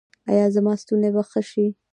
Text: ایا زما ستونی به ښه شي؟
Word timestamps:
ایا 0.31 0.47
زما 0.55 0.73
ستونی 0.81 1.09
به 1.15 1.21
ښه 1.29 1.41
شي؟ 1.49 1.65